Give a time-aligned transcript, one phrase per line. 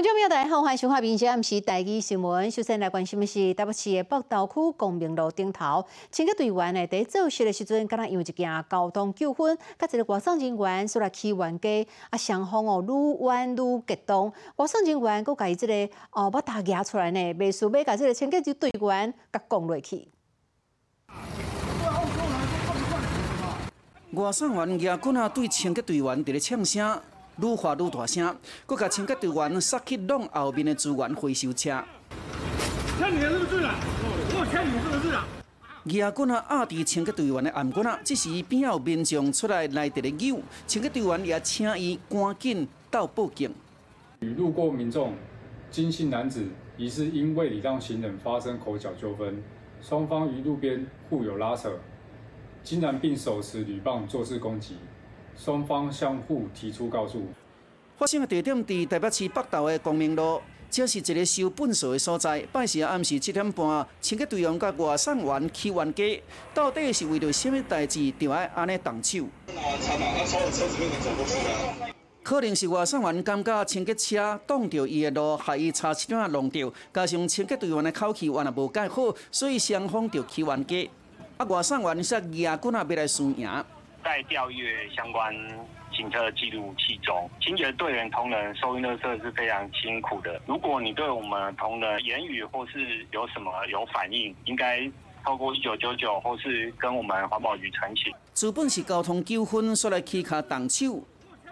[0.00, 2.50] 观众朋友大家好，欢迎收看《明暗时台记新闻》。
[2.54, 14.32] 首先来关心的是台北市的北投区公明路顶头，清洁队员呢在做事的时阵，敢若因为一件交通纠纷，甲一个外送人员所来起冤家，啊双方哦愈冤愈激动。
[14.56, 20.08] 外送人员佮家己即个哦把大夹出来呢，袂输要甲即个清洁队员甲讲落去。
[24.12, 27.02] 外送员举棍啊对清洁队员伫咧呛声。
[27.40, 28.36] 愈发愈大声，
[28.66, 31.82] 佮甲清洁队员塞去弄后面的资源回收车。
[32.98, 33.74] 欠你是不是啊？
[34.32, 35.26] 我欠你是不是啊？
[35.84, 43.50] 牙棍啊压伫清洁队员的颔棍啊，这时边有民众出来来扭，清洁队员也请伊赶紧到报警。
[44.20, 45.14] 与路过民众
[45.70, 46.46] 金姓男子
[46.76, 49.42] 疑似因未礼让行人发生口角纠纷，
[49.80, 51.72] 双方于路边互有拉扯，
[52.62, 54.76] 竟然并手持铝棒作势攻击。
[55.42, 57.24] 双方相互提出告诉。
[57.96, 60.38] 发生的地点伫台北市北投的光明路，
[60.70, 62.46] 这是一个收粪扫的所在。
[62.52, 69.24] 拜四暗时七点半，清洁队员甲外送员起冤家，到底是为着什么代志，就爱安尼动手？
[72.22, 80.90] 可能是外送员感觉清洁车挡着伊的路，害伊差一点弄掉，加上清洁队员的口气原来无介好，所以双方就起冤家。
[81.38, 83.48] 啊，外送员说牙棍啊要来输赢。
[84.02, 85.34] 在调阅相关
[85.92, 90.40] 行车记录器中，清洁队员同仁收音的时候是非常辛苦的。
[90.46, 94.90] 如果你对我们同仁言语或是有什么有反应，应该
[95.24, 98.12] 透过一九九九或是跟我们环保局澄清。
[98.32, 101.02] 资本是交通纠纷，说来起卡动手，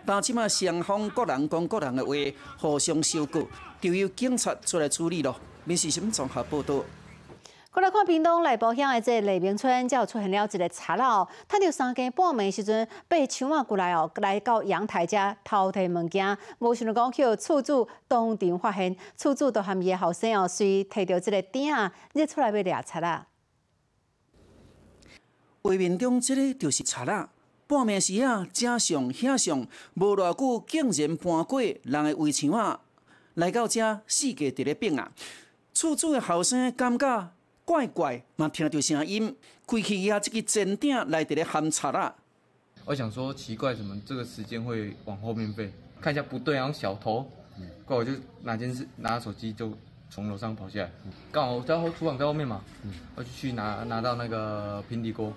[0.07, 2.13] 但即马双方各人讲各人的话，
[2.59, 3.47] 互相修购，
[3.81, 5.39] 就由警察出来处理咯。
[5.65, 6.83] 民事新闻综合报道。
[7.71, 16.37] 过来看屏东内埔乡的这黎明村，才有出现了一个贼佬，趁着三更半暝时阵，被抢啊过来哦，来到阳台遮偷摕物件。
[16.61, 23.27] 无想到讲去厝主当场发现，厝主都含伊的后生哦，随摕到这个鼎啊，日出来要掠贼啦。
[25.63, 27.29] 画面中这个就是贼仔，
[27.67, 32.81] 半暝时啊，正上遐上，无偌久竟然搬过人的围墙啊，
[33.35, 35.13] 来到遮四界伫咧变啊。
[35.75, 37.29] 厝主的后生感觉。
[37.69, 39.37] 怪怪，嘛听到声音，
[39.67, 42.15] 开起呀，这个真顶来伫咧喊贼啦。
[42.87, 45.71] 我想说奇怪，怎么这个时间会往后面飞？
[46.01, 47.31] 看一下不对，然后小偷，
[47.85, 49.71] 怪我就拿件事拿手机就
[50.09, 50.91] 从楼上跑下来，
[51.31, 52.65] 刚好在后厨房在后面嘛，
[53.15, 55.31] 我就去拿拿到那个平底锅。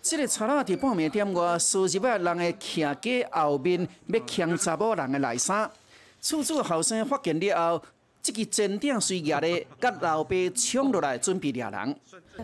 [0.00, 5.68] 这个贼仔伫半暝点外，收入啊人的徛家后面要抢查某人的内衫，
[6.20, 7.84] 厝主后生发现了后。
[8.22, 11.96] 这个真顶随牙咧，甲老爸冲落来准备抓人。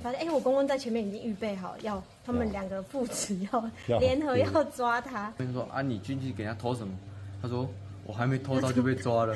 [0.02, 5.32] 发现哎，我公公在前面已经预备好，要他们两个父子要 联合要抓他。
[5.38, 6.92] 跟你说啊，你进去给他偷什么？
[7.40, 7.68] 他说
[8.04, 9.34] 我还没偷到就被抓了。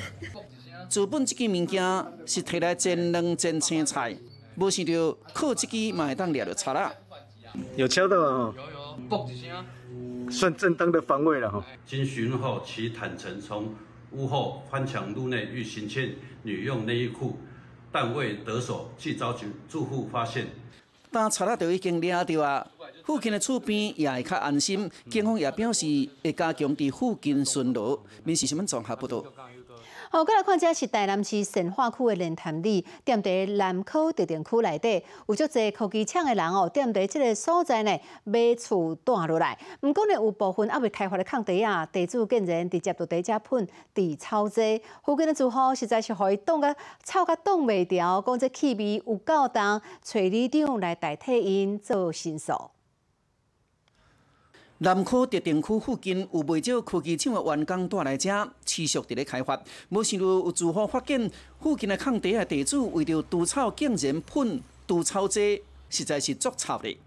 [0.89, 1.83] 资本这个物件
[2.27, 4.17] 是摕来煎两煎青菜，
[4.57, 6.93] 无想到靠这个嘛会当掠到贼啦。
[7.77, 8.55] 有敲到啊！
[8.57, 11.65] 有有，嘣一声，算正当的防卫了哈。
[11.87, 13.75] 经询后，其坦诚从
[14.13, 16.15] 屋后翻墙入内欲行窃。
[16.43, 17.37] 女用内衣裤，
[17.93, 20.47] 但未得手，去遭住住户发现。
[21.11, 22.67] 但查了就已经抓到啊！
[23.05, 25.87] 附近的厝边也会较安心，警方也表示
[26.23, 27.99] 会加强伫附近巡逻。
[28.23, 29.25] 民事新闻综合报道。
[30.13, 39.57] 好，过来看，这是台南市神化区的莲潭里，踮伫南科特定区内底，有足侪科技厂的人哦，踮伫这个所在呢，买厝住落来。
[39.83, 52.53] 毋过呢，有部分还未开发的空地啊，地主竟然直接就地遮喷地超济，附近的住户实在是可以冻个臭甲冻袂调，讲这气味有够重，找里长来代替因做申诉。
[54.83, 59.63] 南科特定区附近有不少科技厂的员工带来遮，持续伫咧开发。
[59.91, 61.31] 无想到有住户发现，
[61.61, 64.59] 附近的空地的地主为着除草，竟然喷
[64.89, 66.99] 除草剂，实在是足臭的。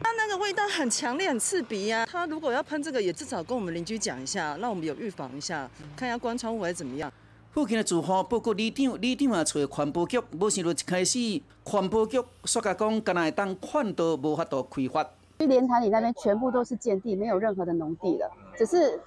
[0.00, 2.06] 它那个味道很强烈，很刺鼻呀。
[2.08, 7.12] 他如果要喷这个，也至少跟我们邻居讲一下，让我们有预防一下，看一下关窗户还是怎么样。
[7.50, 15.10] 附近的住户报告里长，里长也找环保局，无想到一开始环保局说甲讲，敢若会当看到无法度开发。
[15.38, 18.98] 去莲潭里那边全部都是建地，没有任何的农地了，只是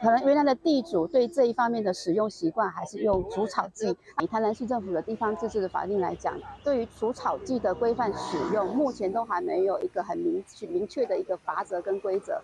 [0.00, 3.96] 可能原来的地主对这一方面的使用习惯还是用除草剂。
[4.22, 12.40] 以台南市政府的地方自治的法令来讲，对于除草剂的规范使用，目前都还没有一个很明明确的一个法则跟规则。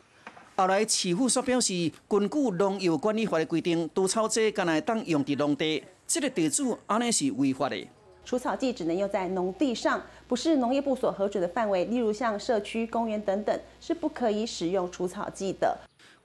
[0.57, 1.73] 后来市府所表示，
[2.09, 7.77] 根据农业管理法的规定，除草剂敢来当用伫农地，这个地主安尼是违法的。
[8.25, 15.77] 除草剂只能用在农地上，不是农业部所核准的范围，例如像社区、公园等等，是不可以使用除草剂的。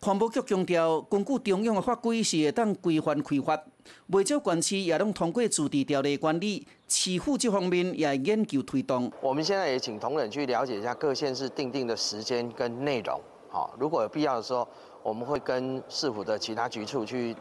[0.02, 3.62] 环保局强调，根据中央的法规是会当规范开发，
[4.08, 9.12] 未少管区也拢通过自治条例管理，市府这方面也研究推动。
[9.22, 13.20] 我们现在也请同仁去了解一下各县市定定的时间跟内容。
[13.50, 14.66] 好，如果有必要的时候，
[15.04, 17.36] 我们会跟市府的其他局处去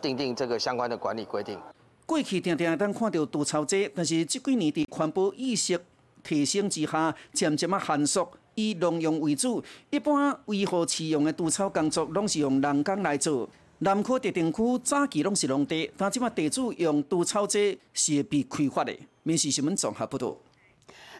[0.00, 1.58] 定定这个相关的管理规定。
[2.06, 5.78] 过去常常当看到杜超济，但是这几年的环保意识
[6.22, 8.30] 提升之下，渐渐啊限缩。
[8.56, 13.48] 以农用为主，一般维护饲用的除草工作拢是用人工来做。
[13.78, 18.96] 南科特定区早期拢是农地，但即马地主用除草剂是被开发的。
[19.24, 20.36] 民事新闻综合报道。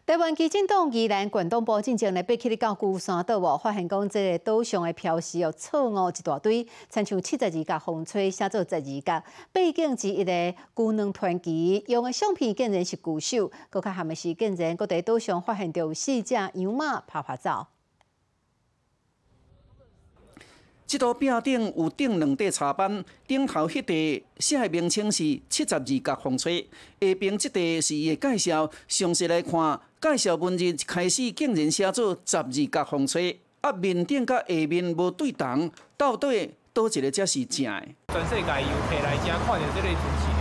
[0.07, 17.67] 台湾基进党宜兰县东波进前来爬起哩到孤山岛，发现讲这个岛上的漂石哦，错误一大堆，亲像七十二架风吹写做十二架，背景是一个孤能团旗，用的相片竟然是鼓手，更较含的是竟然搁在岛上发现到四只羊马拍拍走。
[20.87, 26.61] 这道壁顶有钉两块茶板，顶头迄块写的名称是七十二角风吹，
[27.01, 28.71] 下边这块是伊的介绍。
[28.87, 37.83] 详细来看，介绍文字一开始竟然写作十二角风吹，啊面顶甲下面无对等，到底倒一个才是正的？
[38.09, 40.34] 全世界游客来遮看到这个图形的时阵，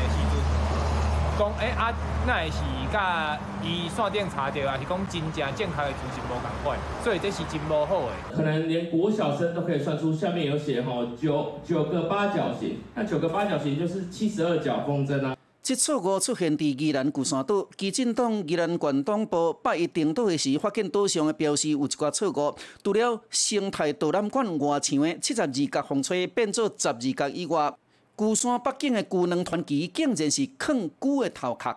[1.38, 1.92] 讲诶啊，
[2.28, 2.60] 那会是
[2.92, 8.12] 甲伊线顶查到，还是讲真正正确的图形无共款，所以这是真无好诶。
[8.36, 15.36] 可能连国小生都可以算出，下面有写吼九九个八角形，那九个八角形就是七十二角风筝啊。
[15.64, 22.56] 这错误出现伫宜兰旧山岛，基进党宜兰县党部八一定岛的时，发现岛上的标示有一寡错误。
[22.84, 27.74] 除了生态导览馆外墙的七十二角风吹变做十二角以外，
[28.18, 31.76] 旧山北境的旧能团旗竟然是坑旧的头壳。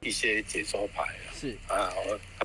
[0.00, 1.04] 一些解说牌
[1.34, 1.56] 是。
[1.68, 1.92] 啊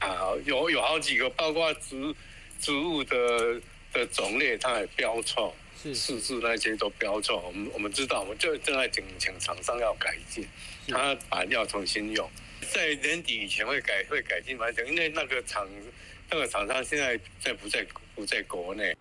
[0.01, 2.13] 啊，有有好几个，包括植
[2.59, 3.61] 植物的
[3.93, 5.53] 的种类，它也标错。
[5.81, 5.93] 是。
[5.95, 10.45] 字那些都标错，我们我们知道，我们就正在请请厂商要改进，
[10.87, 12.29] 他把要重新用，
[12.73, 15.67] 在年底以前会改会改进完成，因为那个厂
[16.29, 18.95] 那个厂商现在在不在不在国内。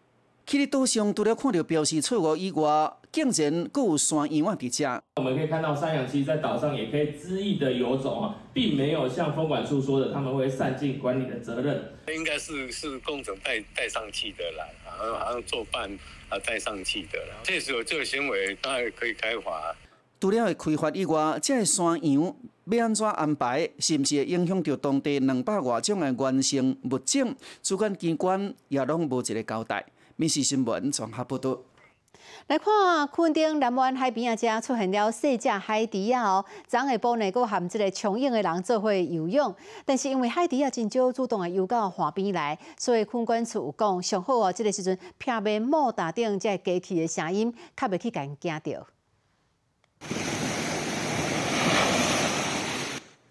[0.46, 5.02] 去哩岛上除了看到标示错误以外，竟然阁有山羊啊伫遮。
[5.16, 11.82] 我们可以看到山羊其实，在岛上也可以恣意的游走啊，并没有像风管处说的，他们会散尽管理的责任。
[12.08, 15.90] 应该是是工程带带上去的啦，好像好像做饭
[16.28, 17.36] 啊带上去的啦。
[17.42, 19.74] 确实有这个行为，当然可以开罚。
[20.20, 22.36] 除了会开罚以外，这山羊
[22.66, 27.34] 要安怎安排，是毋是会影响到当地两百外种的原生物种？
[27.62, 29.86] 主管机关也拢无一个交代。
[30.16, 31.58] 民事新闻综合报道。
[32.48, 39.52] 来看昆丁南湾海边啊，遮出现了四只海猪啊哦，昨下晡呢，佫含即个冲泳的人做伙游泳，
[39.84, 48.86] 但是因为海猪啊真少主动的游到岸边来，所以空管处有讲上好哦，即个时阵片面莫打顶即个机器的声音，较袂去甲因惊到。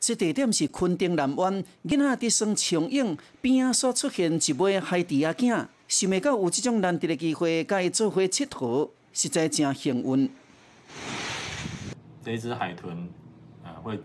[0.01, 5.67] 这地点是昆丁南湾，囡仔伫耍冲泳边啊，所出现一尾海猪仔囝。
[5.87, 10.29] 想袂到有这种难得的机会，甲伊做伙佚佗，实在真幸运。
[12.21, 13.09] 这只海豚，
[13.63, 13.97] 呃，会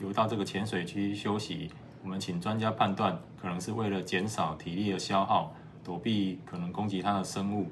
[0.00, 1.70] 游到这个浅水区休息。
[2.02, 5.54] 我们请专家判断，可能是为了减少体力的消耗，
[5.84, 7.68] 躲避可能攻击它的生物。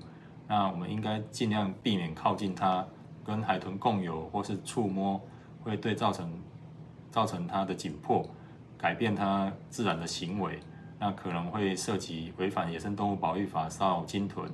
[0.47, 2.87] 那我们应该尽量避免靠近它，
[3.25, 5.21] 跟海豚共游或是触摸，
[5.65, 6.31] 会对造成
[7.11, 8.25] 造成它的紧迫，
[8.79, 10.61] 改变它自然的行为。
[11.01, 14.49] 那可能会涉及违反野生动物保育法骚扰鲸豚。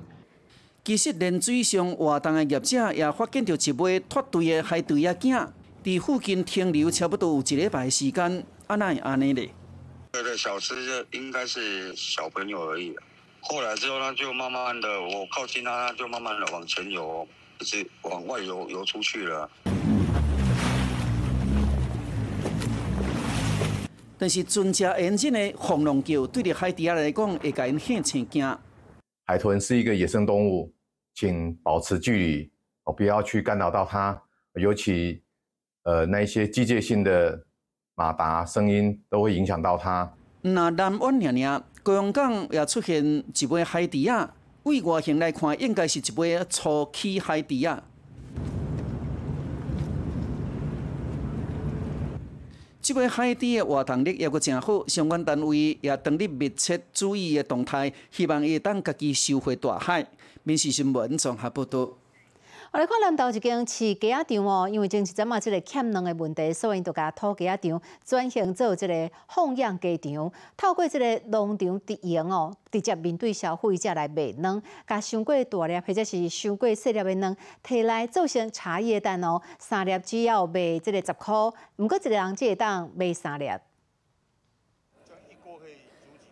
[0.85, 5.47] 其实，连水上活动的业者也发现到一尾脱队的海豚仔囝，
[5.83, 9.49] 在附近停留差不多有一礼拜时间，安那安尼咧？
[10.13, 12.95] 这个，小吃就应该是小朋友而已。
[13.41, 17.27] 后来之后呢，就慢慢的，我靠近他，就慢慢的往前游，
[17.57, 19.49] 就是往外游游出去了。
[24.19, 28.55] 但是尊者严谨的放浪叫，对着海底下来讲，会甲因吓青惊。
[29.25, 30.71] 海豚是一个野生动物，
[31.15, 32.51] 请保持距离，
[32.83, 34.21] 哦，不要去干扰到它。
[34.53, 35.23] 尤其，
[35.83, 37.43] 呃，那一些机械性的
[37.95, 40.13] 马达声音都会影响到它。
[40.41, 44.29] 那南湾娘娘，高雄港也出现一尾海猪仔，
[44.63, 47.83] 为外形来看，应该是一尾初期海猪仔。
[52.85, 60.05] 即个海底的活动力也阁真好，相关单位也当日密切注意的动态，希望伊会当家己收回大海。
[60.43, 61.89] 民事新闻综合报道。
[62.75, 81.33] 我来看南投一间饲鸡仔场哦，因为前一阵嘛，即个欠卵的问题，所以就甲土鸡仔场转型做即个放养鸡场，透过即个农场直营哦，直接面对消费者来卖卵，甲伤过大粒或者是伤过细粒的卵，摕来做成茶叶蛋哦，三粒只要卖即个十块，
[81.77, 83.49] 毋过一个人只会当卖三粒。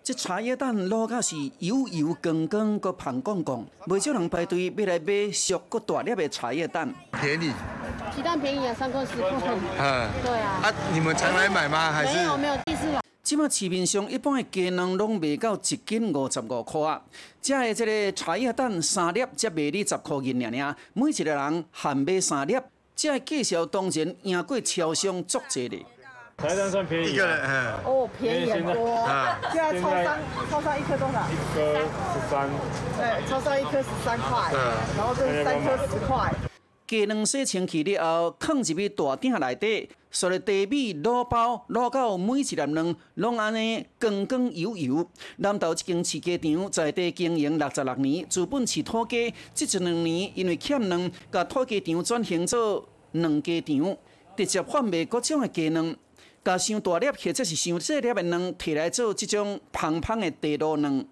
[0.04, 6.94] 这茶叶蛋卤甲是油油光光，搁胖光光，不少人排队要来买熟搁大粒的茶叶蛋。
[7.22, 7.54] 便宜，
[8.14, 9.30] 鸡蛋便宜啊，三块十块。
[9.80, 10.60] 嗯，对啊。
[10.62, 11.90] 啊，你们常来买吗？
[11.90, 12.18] 还是？
[12.18, 13.00] 没有没有，第一次来。
[13.24, 17.02] 即马市面上一般的鸡卵拢卖到一斤五十五块啊，
[17.42, 22.58] 这的这个茶叶蛋三粒才卖你十块银尔尔，每一个人限买三粒，
[22.94, 25.86] 这介绍当然赢过超商足济哩。
[26.38, 28.96] 茶叶蛋算便宜，一个人，嗯，哦，便宜很多。
[28.96, 31.24] 啊，现在超商超商一颗多少？
[31.30, 31.78] 一颗
[32.12, 32.50] 十三。
[32.98, 34.52] 对，超商一颗十三块，
[34.98, 36.34] 然后这是三颗十块。
[36.86, 45.08] 鸡卵洗清气了后，放入去大鼎内底，所以地米卤包卤到每一粒卵拢安尼光光油油。
[45.38, 53.98] 南投一间饲鸡场在地经营六十六年，资本饲土鸡，即一两年因为欠卵，甲土鸡场转型做卵鸡场，
[54.36, 55.96] 直接贩卖各种的鸡卵。
[56.44, 61.06] 甲伤大粒或者是伤细粒的卵，摕来做这种胖胖的地卤卵。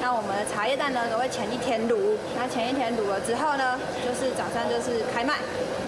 [0.00, 2.16] 那我们的茶叶蛋呢，都会前一天卤。
[2.36, 5.40] 那前一天卤了之后呢，就是早上就是开卖。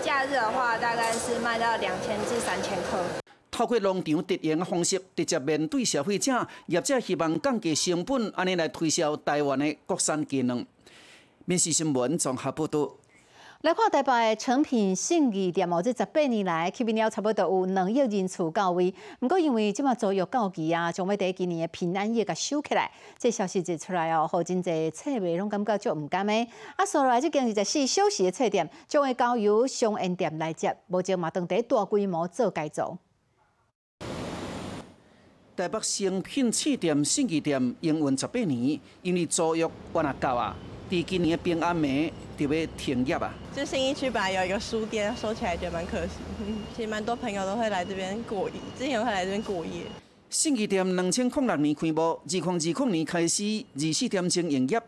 [0.03, 2.99] 假日的话，大概是卖到两千至三千颗。
[3.53, 10.67] 透过农场直营的方式，直接面对消费者，业者希望降低成本，安尼来推销台湾的国产鸡卵。
[11.45, 12.91] 面试新闻综合报道。
[13.63, 18.95] 来看台北的成品信义店哦，这十八年来吸引了差不多有两亿人次到位。
[19.19, 22.89] 不过因为即马租约到期啊，将要第今年的平安夜甲收起来，
[23.19, 26.33] 这消息一出来哦，好真侪册迷拢感觉足毋甘的。
[26.77, 32.97] 啊，所来这间二十四小时的册店，将会交由商业店来接，目前嘛当地大规模做改造。
[35.57, 40.55] 台北成品册店信义店营运十八年，因为租约完啊到啊。
[40.89, 43.35] 第今年的平安暝就要停业啊！
[43.57, 46.13] 就新一区本来有一个书店，收起来觉得蛮可惜。
[46.77, 49.83] 其实蛮多朋友都会来这边过夜，之前会来这边过夜。
[50.31, 53.43] 信义店两千零六年开幕，二零二零年开始
[53.75, 54.81] 二四点钟营业，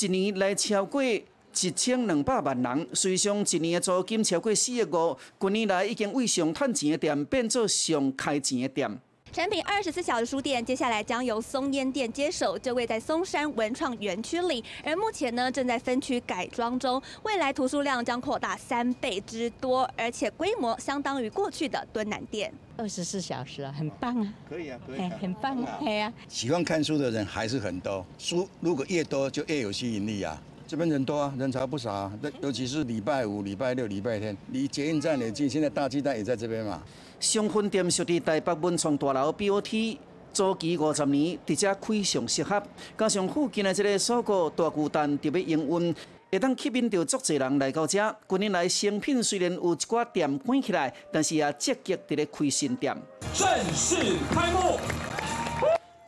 [0.00, 1.22] 一年来超过一
[1.52, 8.98] 千两百万人，随上一年的租金超过四亿五，近年来已经为上赚钱的店变做上开钱的店。
[9.32, 22.50] 成品二十四小时书店接下来将由松烟店接手，就位在松山文创园区里，而目前呢正在分区改装中，未来图书量将扩大三倍之多，而且规模相当于过去的敦南店。
[22.78, 24.34] 二十四小时啊，很棒啊！
[24.48, 26.10] 可以啊，可以，啊很棒啊，对啊。
[26.28, 30.40] 喜欢看书的人还是很多，书如果越多就越有吸引力啊。
[30.68, 36.82] 这边人多啊，人潮不少啊，尤其是礼拜五、礼拜六、礼拜天，离捷运站也近，现在大鸡蛋也在这边嘛。
[37.20, 39.96] 商分店属伫台北文创大楼 BOT，
[40.32, 42.60] 租期五十年，直接非常适合。
[42.98, 45.94] 加上附近的这个锁国大巨蛋特别营运，
[46.32, 48.16] 会当吸引到足侪人来到这。
[48.28, 52.96] 近年来成品虽然有一寡店关起来，但是也积极伫咧开新店。
[53.32, 53.96] 正式
[54.32, 54.78] 开幕。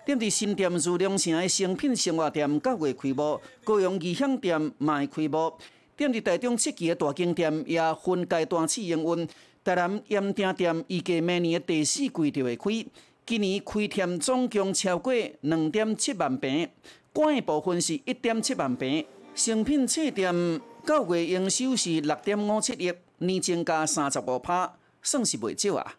[0.09, 5.53] 店伫新店如龙城的成品生活店九月开幕，高雄义享店嘛会开幕。
[5.99, 9.29] 店伫台中七期的大景店也分阶段试营运。
[9.63, 12.87] 台南盐埕店预计明年的第四季就会开，
[13.27, 15.13] 今年开店总共超过
[15.43, 16.67] 两点七万平，
[17.13, 19.05] 关的部分是一点七万平。
[19.35, 20.33] 成品册店
[20.87, 25.97] 九月营收是六点五七亿，年增加三十五趴，算是袂少啊。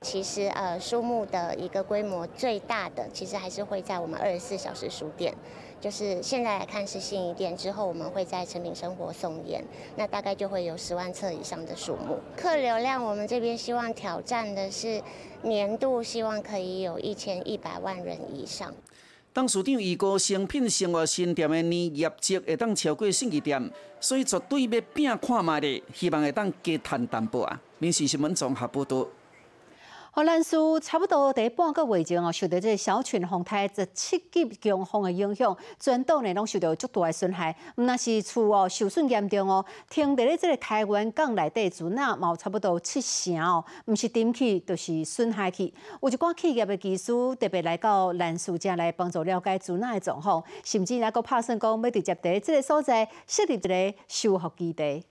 [0.00, 5.34] 其实，呃，书目的一个规模最大的，其实还是会在我们二十四小时书店。
[5.80, 9.62] 就是现在来看是信义店，之后我们会在成品生活送烟，
[9.96, 12.18] 那大概就会有十万册以上的数目。
[12.36, 15.02] 客流量，我们这边希望挑战的是
[15.42, 18.72] 年度，希望可以有一千一百万人以上。
[19.32, 27.60] 当市长预估成品生活新店的年业绩会当超过信义店，所以绝对要拼看卖的，希望会当加赚淡薄啊。
[27.78, 29.06] 民事新闻综合报道。
[30.18, 37.54] 荷兰苏差不多第半个月前哦，受到这小群风台十七级强风的影响，全岛呢拢受到足大的损害。
[37.76, 45.72] 毋那是厝哦受损严重哦，停伫咧这个台湾港内底船啊，嘛有差不多七成哦，毋是沉去，就是损害去。
[46.02, 55.04] 有一寡企业的技师特别来到兰苏遮来帮助了解船啊的状况，甚至还佫拍算讲要直接伫这个所在设立一个修复基地。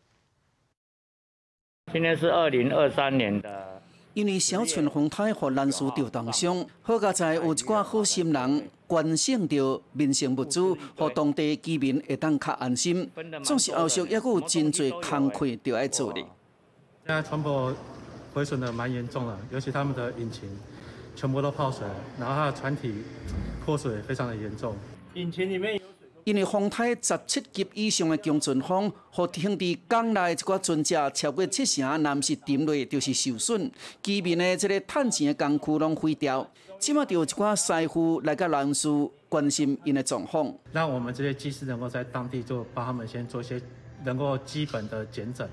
[1.94, 3.82] 今天是二零二三年的。
[4.18, 10.60] 因为小春风台和人事调动上，好佳在有一寡好心人关心着民生物资，
[10.98, 13.08] 和当地居民会当较安心。
[13.44, 16.26] 总是后续也有真侪工课要爱做哩。
[17.06, 17.76] 现在船舶
[18.34, 20.50] 毁损的蛮严重的，尤其他们的引擎
[21.16, 21.86] 全部都泡水，
[22.20, 22.96] 然后它的船体
[23.64, 24.76] 破损非常的严重。
[25.14, 25.97] 引擎里面有。
[26.28, 33.72] 因为风台十七级以上的强阵风，和兄弟港内一寡船只超过七成，若毋是沉落就是受损。
[34.04, 36.46] 居民的这个趁钱的工具拢毁掉，
[36.78, 38.90] 即马就有一寡师傅来个人事
[39.30, 40.54] 关心因的状况。
[40.74, 43.62] 那我们这些技师能够在当地就帮他们先做一些
[44.04, 45.50] 能够基本的检诊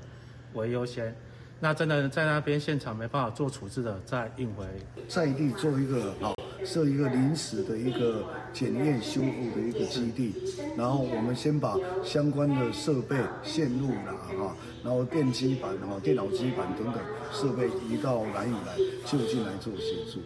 [0.54, 1.14] 为优先。
[1.61, 4.66] 那真的在那边现场没办法做处置的，再运回
[5.09, 6.33] 在地做一个好
[6.64, 10.33] 设一个临时的一个检验修复的一个基地，
[10.76, 17.02] 然后我们先把相关的设备线路啦哈，然后电机板哈、电脑机板等等
[17.33, 20.21] 设备移到南屿来就近来做协助。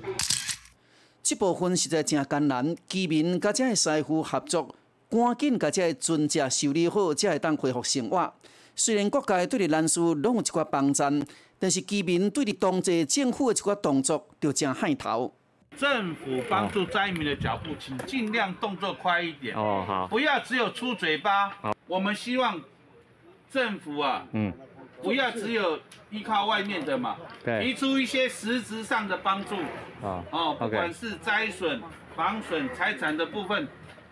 [1.22, 4.74] 这部分实在真艰难，居民甲这师傅合作，
[5.10, 8.32] 赶紧甲这船只修理好，才会当恢复生活。
[8.74, 11.26] 虽然各界对人事拢有一寡帮衬，
[11.58, 15.34] 但是居民对当地政府的一寡动作就真害头。
[15.78, 19.54] 政府帮助灾民的脚步，请尽量动作快一点。
[19.56, 21.52] 哦，好，不要只有出嘴巴。
[21.86, 22.60] 我们希望
[23.48, 24.52] 政府啊，嗯，
[25.02, 25.78] 不要只有
[26.10, 29.54] 依靠外面的嘛，对，提出一些实质上的帮助。
[30.02, 31.80] 啊，哦，不管是灾损、
[32.16, 33.68] 防损财产的部分，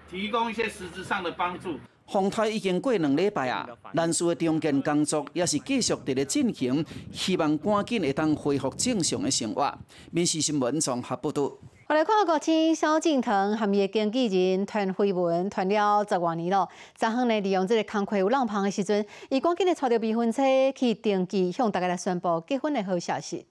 [0.09, 1.81] 提供一些实质上的帮助。
[2.09, 9.77] 风台已经过两礼拜啊，人事的重建工作也是继续伫咧进行，希望赶紧会当恢复正常的生活。
[10.13, 11.51] 民事新闻综合报道。
[11.89, 20.43] 我来看国青萧敬腾含伊的经纪人团绯闻团了十多年咯，昨昏呢利用这个空隙有浪旁的时阵，伊赶紧的坐着未婚车
[20.75, 23.47] 去登记，向大家来宣布结婚的好消息。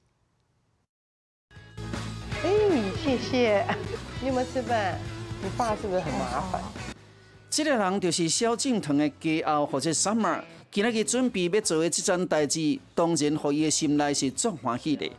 [2.44, 2.50] 哎，
[3.04, 3.66] 谢谢。
[4.22, 4.98] 你有没有吃饭？
[5.42, 6.62] 你爸是不是很麻烦？
[7.56, 15.10] 这个人就是萧敬腾的家后或者 Summer，今日佢准备要做的这件代志，当然互伊的心内是足欢喜的。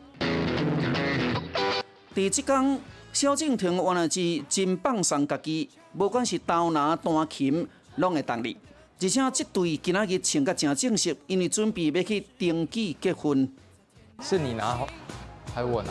[2.14, 2.78] 第这天，
[3.10, 8.54] 萧敬腾原来是真放松家己，不管是刀拿弹琴，拢会当力。
[9.00, 13.50] 而且这对今仔日穿甲真正式，因为准备要去登记结婚。
[14.20, 14.86] 是你拿，
[15.54, 15.90] 还是我拿？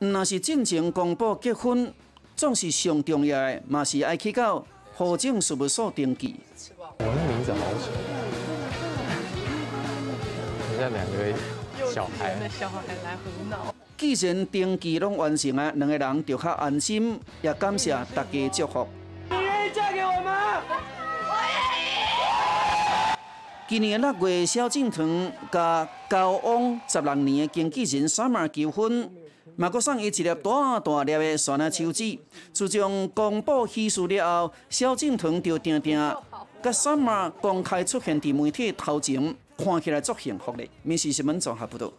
[0.00, 1.94] 若是进前公布结婚，
[2.34, 4.66] 总是上重要的，嘛是爱去到。
[4.98, 6.36] 何证事务所登记。
[6.80, 7.90] 我的名字好丑，
[10.72, 11.36] 人家两个
[11.92, 12.48] 小孩。
[12.48, 13.74] 小孩来胡闹。
[13.98, 18.88] 既然登记拢完成啊，两个人就较安心，也感谢大家祝福。
[19.28, 20.62] 你愿意嫁给我吗？
[20.64, 21.52] 我愿
[23.12, 23.18] 意。
[23.68, 29.10] 今年六月，萧敬腾甲交往十六年的经纪人 Summer 结婚。
[29.58, 32.18] 马国送伊一粒大大粒的酸辣手指。
[32.52, 35.96] 自从公布喜事了后，萧敬腾就定定
[36.62, 40.68] 甲 Summer 公开出现伫媒体头前，看起来足幸福的。
[40.82, 41.90] 民事新闻综合报道。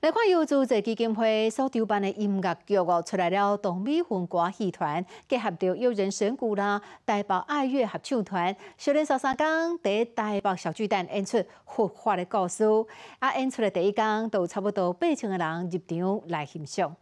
[0.00, 3.56] 来看由组织基金会所筹办的音乐剧哦，出来了。
[3.56, 9.48] 东美混歌戏团结合着有人神鼓啦、台北爱乐合唱团，小年十三天
[9.82, 12.64] 在台北小巨蛋演出活化的故事。
[13.20, 16.94] 啊，演出的第一天，都差不多八千个人入场来欣赏。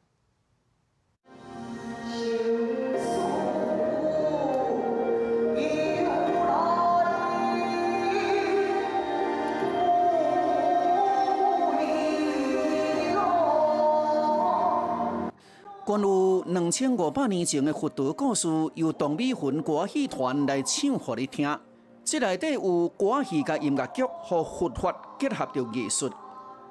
[15.85, 21.61] 关于两千五百年前的佛陀故事，由东美云歌戏团来唱给你听。
[22.03, 26.11] 这内底有歌戏甲音乐剧和佛法结合的艺术，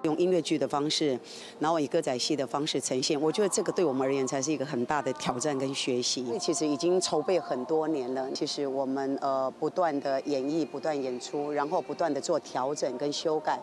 [0.02, 1.20] 用音乐剧的方式，
[1.60, 3.22] 然后以歌仔戏的方式呈现。
[3.22, 6.26] 我觉得这个对我们而言才是一个很大的挑战跟学习。
[6.40, 8.32] 其实已经筹备很多年了。
[8.32, 13.60] 其实我们呃不断的演绎，不断演出，然后不断的做调整跟修改。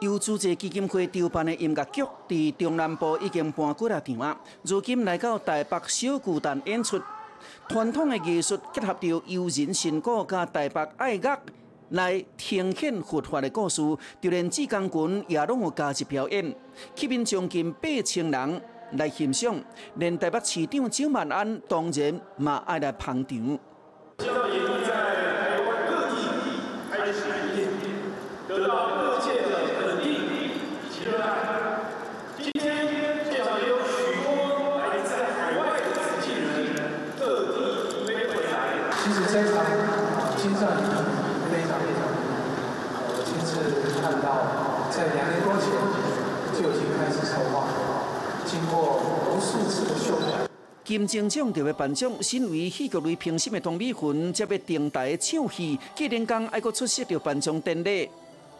[0.00, 7.00] 由组织基金会筹办的音乐剧，伫中南部已经搬几啊场啊，如今来到台北小巨蛋演出。
[7.68, 11.38] 传统的艺术结合着悠人神歌加台北爱乐，
[11.90, 13.82] 来呈现佛法的故事。
[14.20, 16.54] 就连志刚群也拢有加入表演，
[16.94, 19.54] 吸引将近八千人来欣赏。
[19.96, 23.58] 连台北市长蒋万安当然嘛爱来捧场。
[39.34, 39.64] 这场
[40.36, 40.78] 精算
[41.50, 42.06] 非常非常
[43.02, 43.50] 我亲自
[43.98, 45.74] 看到，在两年多前
[46.54, 47.66] 就已经开始筹划。
[48.54, 49.00] 经过
[49.34, 50.48] 无数次的修改。
[50.84, 58.08] 金钟奖就要颁奖，身为戏剧类评审的唐美云，接要登台唱戏，既然讲爱阁出席着颁奖典礼，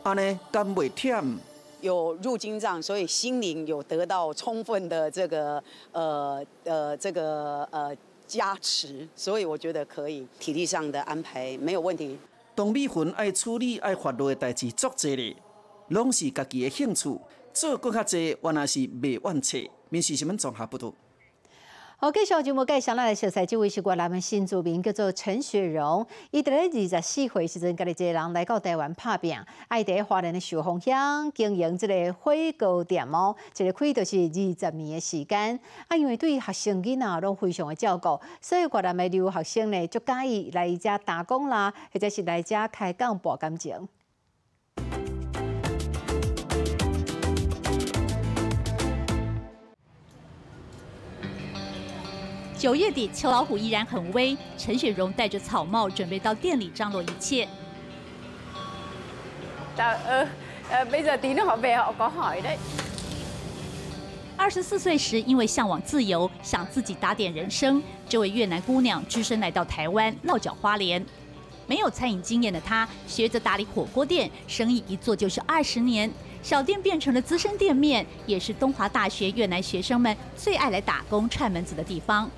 [0.03, 1.37] 安尼敢袂忝？
[1.81, 12.19] 有入金帐，所以心灵有得到充分的这个呃呃这个呃加持，所以我觉得可以，体力上的安排没有问题。
[12.57, 15.37] 唐美云爱处理爱发落的代志足侪咧，
[15.89, 17.21] 拢是家己的兴趣，
[17.53, 19.59] 做更较侪，原来是袂怨册。
[19.95, 20.93] 面试新闻综合报道。
[21.99, 26.05] 好，继续节目介绍，咱来熟悉这位是越南的新住民，叫做陈雪荣。
[26.33, 35.61] 伊伫咧二十四岁时阵，家己一个人来到台湾拍拼，爱伫华人的寿丰乡经营这个火锅店哦，一个开就是二十年的时间。
[35.87, 43.89] 啊，因为对学生囡仔拢非常的照顾，所以越南的留学生呢，就介意来伊遮打工啦，或者是来遮开讲博感情。
[52.65, 54.35] 九月底，秋老虎依然很威。
[54.57, 57.47] 陈雪荣戴着草帽，准备到店里张罗一切。
[59.77, 60.27] 呃
[60.71, 62.57] 呃，bây giờ tí nữa họ về họ có hỏi đấy。
[64.39, 71.05] 二十四岁时，因为向往自由，想自己打点人生，这位越南姑娘只身来到台湾，落脚花莲。
[71.67, 76.11] 没有餐饮经验的她，学着打理火锅店，生意一做就是二十年。
[76.43, 82.31] 小店变成了资深店面，也是东华大学越南学生们最爱来打工串门子的地方。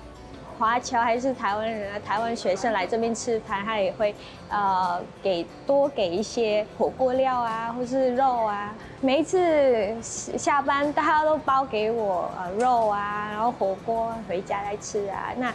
[0.57, 1.99] 华侨还是台湾人啊？
[1.99, 4.13] 台湾学生来这边吃饭，他也会
[4.49, 8.73] 呃给多给一些火锅料啊，或是肉啊。
[8.99, 15.53] 每一次下班，大家都包给我呃肉啊，然后火锅回家来吃啊，那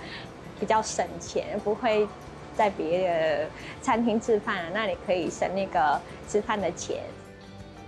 [0.61, 2.07] 比较省钱，不会
[2.55, 3.49] 在别的
[3.81, 6.99] 餐厅吃饭，那你可以省那个吃饭的钱。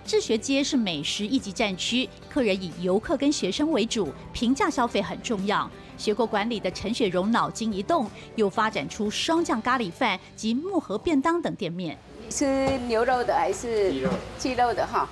[0.07, 5.69] 智学街是美食一级战区，客人以游客跟学生为主，平价消费很重要。
[5.97, 11.97] 学过管理的陈雪荣脑筋一动，又发展出双酱咖喱饭及木盒便当等店面。
[12.29, 12.45] 吃
[12.87, 13.93] 牛肉的还是
[14.39, 14.75] 鸡肉？
[14.75, 15.09] 的哈。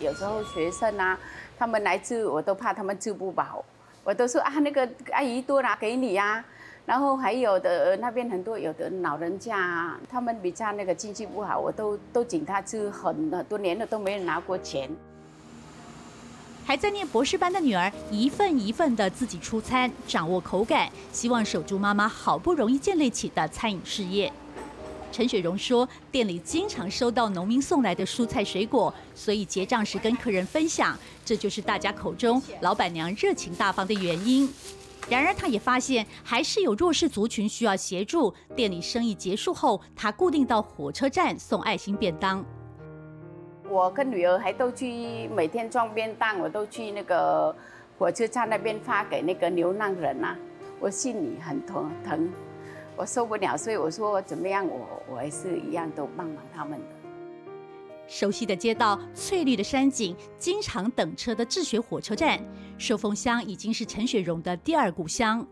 [0.00, 1.18] 有时候学生啊，
[1.58, 3.62] 他们来吃，我都怕他们吃不饱，
[4.02, 6.42] 我都说啊，那个阿姨多拿给你呀。
[6.90, 14.90] 然后还有的那边很多有的老人家，他们比较那个经济不好，我都都请他吃很很多年了都没人拿过钱。
[16.66, 24.32] 还在念博士班的女儿，一份一份的自己出餐，掌握口感，希望守住妈妈好不容易建立起的餐饮事业。
[25.12, 34.52] 陈雪荣说，店里经常收到农民送来的蔬菜水果，所以结账时跟客人分享，这就是大家口中老板娘热情大方的原因。
[35.08, 38.32] 然而，他也发现还是有弱势族群需要协助。
[38.54, 42.44] 店里生意结束后，他固定到火车站送爱心便当。
[43.68, 47.54] 我跟女儿还都去每天装便当，我都去那个
[47.98, 50.36] 火车站那边发给那个流浪人呐。
[50.78, 52.30] 我心里很疼疼，
[52.96, 56.99] 我受不了，所以我说怎么样，我我还是一样都帮忙他们的。
[58.10, 62.44] 熟悉的街道、翠绿的山景、经常等车的智学火车站，
[62.76, 65.46] 寿丰乡已经是陈雪荣的第二故乡。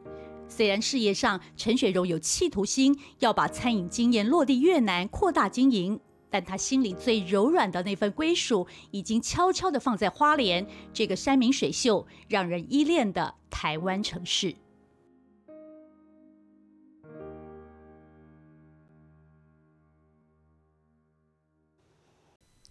[0.49, 14.57] 虽然事业上陈雪荣有企图心，要把餐饮经验落地越南扩大经营，但他心里最柔软的那份归属，已经悄悄地放在花莲这个山明水秀、让人依恋的台湾城市。